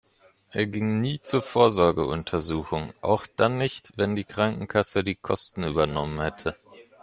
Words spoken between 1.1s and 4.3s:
zur Vorsorgeuntersuchung, auch dann nicht, wenn die